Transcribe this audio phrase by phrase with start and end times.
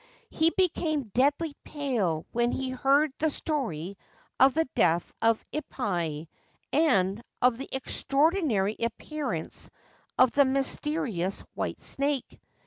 [0.31, 3.99] He became deadly pale when he heard the story
[4.39, 6.27] of the death of Ippai
[6.73, 9.69] and of the extraordinary appearance
[10.17, 12.39] of the mysterious white snake.